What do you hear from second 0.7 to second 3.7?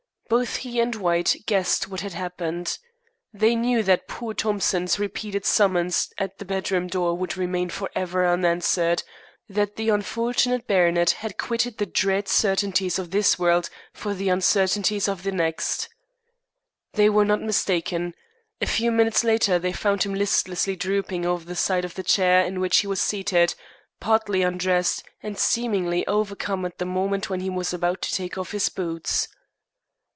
and White guessed what had happened. They